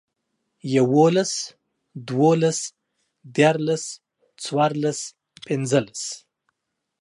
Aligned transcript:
يوولس، 0.75 1.33
دوولس، 2.07 2.59
ديارلس، 3.35 3.85
څوارلس، 4.43 4.99
پينځلس 5.45 6.01